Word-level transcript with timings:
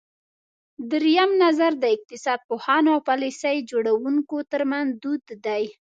درېیم 0.91 1.31
نظر 1.43 1.71
د 1.79 1.83
اقتصاد 1.95 2.39
پوهانو 2.49 2.89
او 2.95 2.99
پالیسۍ 3.09 3.57
جوړوونکو 3.69 4.35
ترمنځ 4.51 4.89
دود 5.03 5.23
دی. 5.45 5.63